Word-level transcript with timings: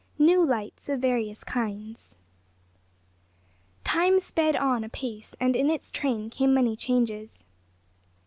NEW 0.17 0.43
LIGHTS 0.43 0.89
OF 0.89 0.99
VARIOUS 0.99 1.43
KINDS. 1.43 2.15
Time 3.83 4.19
sped 4.19 4.55
on 4.55 4.83
apace, 4.83 5.35
and 5.39 5.55
in 5.55 5.69
its 5.69 5.91
train 5.91 6.31
came 6.31 6.55
many 6.55 6.75
changes. 6.75 7.43